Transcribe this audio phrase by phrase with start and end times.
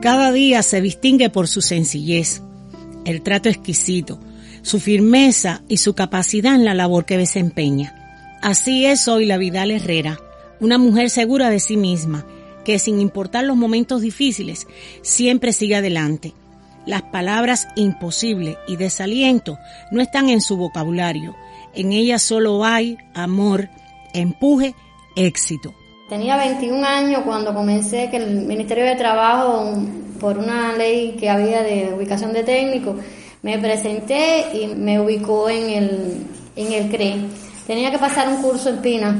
[0.00, 2.40] Cada día se distingue por su sencillez,
[3.04, 4.18] el trato exquisito,
[4.62, 7.94] su firmeza y su capacidad en la labor que desempeña.
[8.40, 10.18] Así es hoy la Vidal Herrera,
[10.58, 12.24] una mujer segura de sí misma,
[12.64, 14.66] que sin importar los momentos difíciles,
[15.02, 16.32] siempre sigue adelante.
[16.86, 19.58] Las palabras imposible y desaliento
[19.92, 21.36] no están en su vocabulario.
[21.74, 23.68] En ella solo hay amor,
[24.14, 24.74] empuje,
[25.14, 25.74] éxito.
[26.10, 29.74] Tenía 21 años cuando comencé que el Ministerio de Trabajo,
[30.18, 32.96] por una ley que había de ubicación de técnicos,
[33.42, 37.14] me presenté y me ubicó en el, en el CRE.
[37.64, 39.16] Tenía que pasar un curso en Pina.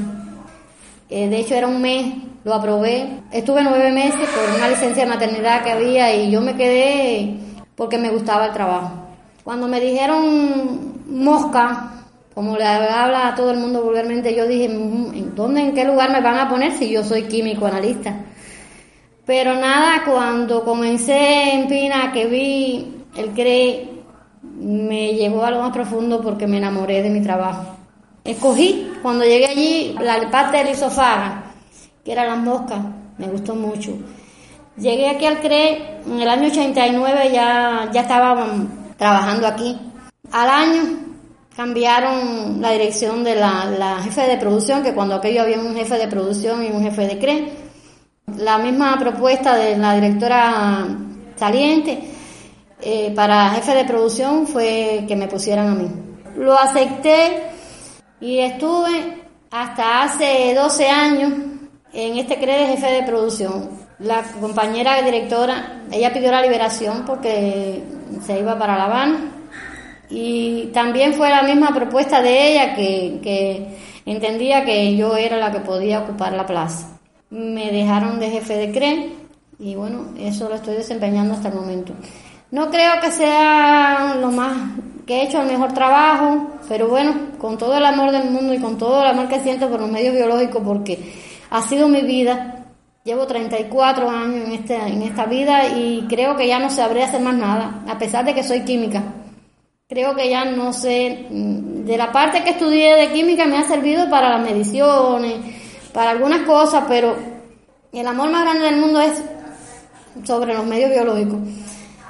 [1.09, 2.13] Eh, de hecho, era un mes,
[2.43, 3.21] lo aprobé.
[3.31, 7.37] Estuve nueve meses por una licencia de maternidad que había y yo me quedé
[7.77, 8.91] porque me gustaba el trabajo.
[9.45, 12.00] Cuando me dijeron mosca,
[12.33, 15.83] como le habla a todo el mundo vulgarmente, yo dije, mm, ¿en dónde, en qué
[15.83, 18.15] lugar me van a poner si yo soy químico analista?
[19.25, 23.89] Pero nada, cuando comencé en Pina, que vi el CRE,
[24.43, 27.75] me llevó a lo más profundo porque me enamoré de mi trabajo.
[28.23, 31.43] Escogí, cuando llegué allí, la parte del isofaga,
[32.03, 32.79] que era las moscas,
[33.17, 33.91] me gustó mucho.
[34.77, 38.47] Llegué aquí al CRE, en el año 89 ya, ya estaba
[38.97, 39.77] trabajando aquí.
[40.31, 41.10] Al año
[41.55, 46.07] cambiaron la dirección de la, jefe de producción, que cuando aquello había un jefe de
[46.07, 47.53] producción y un jefe de CRE.
[48.37, 50.87] La misma propuesta de la directora
[51.35, 51.99] saliente
[52.81, 55.87] eh, para jefe de producción fue que me pusieran a mí.
[56.37, 57.43] Lo acepté
[58.21, 59.21] y estuve
[59.51, 61.33] hasta hace 12 años
[61.91, 63.69] en este CRE de jefe de producción.
[63.99, 67.83] La compañera directora, ella pidió la liberación porque
[68.25, 69.40] se iba para La Habana
[70.11, 73.67] y también fue la misma propuesta de ella que,
[74.05, 76.99] entendía que yo era la que podía ocupar la plaza.
[77.29, 79.09] Me dejaron de jefe de CRE
[79.59, 81.93] y bueno, eso lo estoy desempeñando hasta el momento.
[82.51, 84.57] No creo que sea lo más
[85.05, 88.59] que he hecho el mejor trabajo, pero bueno, con todo el amor del mundo y
[88.59, 90.99] con todo el amor que siento por los medios biológicos, porque
[91.49, 92.57] ha sido mi vida.
[93.03, 97.21] Llevo 34 años en, este, en esta vida y creo que ya no sabré hacer
[97.21, 99.01] más nada, a pesar de que soy química
[99.91, 103.67] creo que ya no sé, mm, de la parte que estudié de química me ha
[103.67, 105.33] servido para las mediciones,
[105.91, 107.13] para algunas cosas, pero
[107.91, 109.21] el amor más grande del mundo es
[110.23, 111.39] sobre los medios biológicos.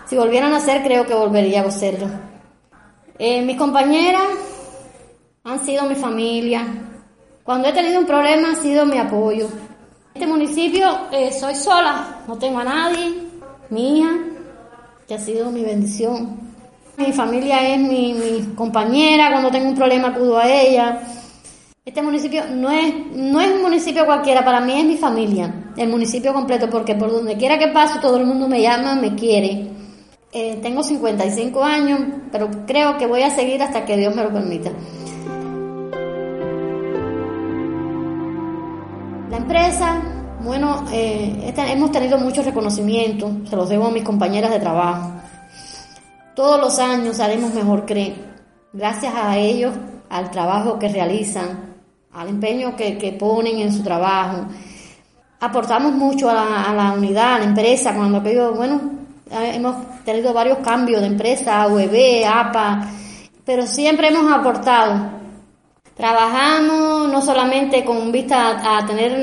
[0.05, 2.07] Si volvieran a ser, creo que volvería a hacerlo.
[3.17, 4.27] Eh, mis compañeras
[5.43, 6.67] han sido mi familia.
[7.43, 9.45] Cuando he tenido un problema ha sido mi apoyo.
[9.45, 13.11] En este municipio eh, soy sola, no tengo a nadie,
[13.75, 14.19] hija,
[15.07, 16.50] que ha sido mi bendición.
[16.97, 21.01] Mi familia es mi, compañera, cuando tengo un problema acudo a ella.
[21.83, 25.89] Este municipio no es, no es un municipio cualquiera, para mí es mi familia, el
[25.89, 29.67] municipio completo, porque por donde quiera que paso todo el mundo me llama, me quiere.
[30.31, 31.99] Eh, tengo 55 años,
[32.31, 34.71] pero creo que voy a seguir hasta que Dios me lo permita.
[39.29, 40.01] La empresa,
[40.43, 45.11] bueno, eh, hemos tenido mucho reconocimiento, se los debo a mis compañeras de trabajo.
[46.41, 48.15] Todos los años haremos mejor CRE.
[48.73, 49.75] Gracias a ellos,
[50.09, 51.75] al trabajo que realizan,
[52.11, 54.47] al empeño que, ponen en su trabajo.
[55.39, 56.33] Aportamos mucho a
[56.73, 58.81] la, unidad, a la empresa, cuando aquello, bueno,
[59.29, 62.87] hemos tenido varios cambios de empresa, UEB, APA,
[63.45, 65.11] pero siempre hemos aportado.
[65.95, 69.15] Trabajamos no solamente con vista a tener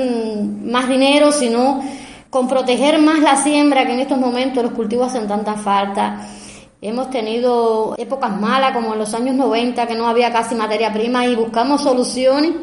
[0.63, 1.81] más dinero, sino
[2.29, 6.25] con proteger más la siembra, que en estos momentos los cultivos hacen tanta falta
[6.81, 11.25] Hemos tenido épocas malas como en los años 90 que no había casi materia prima
[11.25, 12.53] y buscamos soluciones,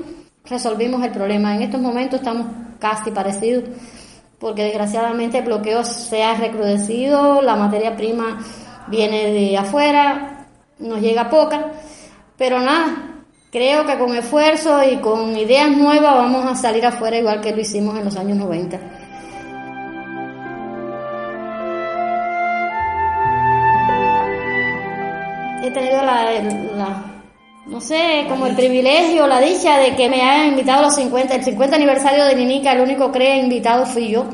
[0.47, 1.55] resolvimos el problema.
[1.55, 2.47] En estos momentos estamos
[2.79, 3.65] casi parecidos
[4.39, 8.43] porque desgraciadamente el bloqueo se ha recrudecido, la materia prima
[8.87, 10.47] viene de afuera,
[10.79, 11.73] nos llega poca,
[12.39, 13.17] pero nada,
[13.51, 17.61] creo que con esfuerzo y con ideas nuevas vamos a salir afuera igual que lo
[17.61, 19.06] hicimos en los años 90.
[25.69, 27.17] He tenido la,
[27.67, 31.45] no sé, como el privilegio, la dicha de que me hayan invitado los 50, el
[31.45, 34.25] 50 aniversario de Ninica, el único he invitado fui yo.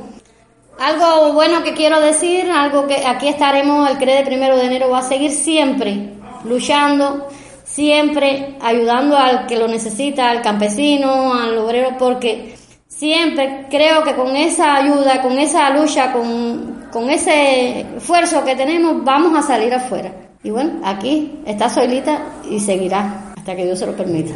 [0.79, 4.91] Algo bueno que quiero decir, algo que aquí estaremos, el CRE de primero de enero
[4.91, 6.15] va a seguir siempre
[6.45, 7.29] luchando,
[7.65, 12.55] siempre ayudando al que lo necesita, al campesino, al obrero, porque
[12.87, 19.05] siempre creo que con esa ayuda, con esa lucha, con, con ese esfuerzo que tenemos,
[19.05, 20.13] vamos a salir afuera.
[20.45, 24.35] Y bueno, aquí está Solita y seguirá hasta que Dios se lo permita.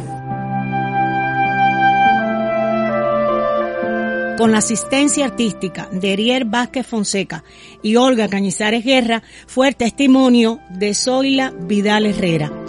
[4.37, 7.43] con la asistencia artística de Erier Vázquez Fonseca
[7.81, 12.66] y Olga Cañizares Guerra, fue el testimonio de Zoila Vidal Herrera